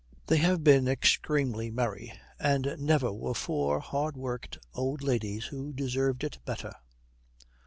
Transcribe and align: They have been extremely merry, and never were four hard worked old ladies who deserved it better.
They 0.25 0.37
have 0.37 0.63
been 0.63 0.87
extremely 0.87 1.69
merry, 1.69 2.11
and 2.39 2.75
never 2.79 3.13
were 3.13 3.35
four 3.35 3.79
hard 3.79 4.17
worked 4.17 4.57
old 4.73 5.03
ladies 5.03 5.45
who 5.45 5.73
deserved 5.73 6.23
it 6.23 6.39
better. 6.43 6.73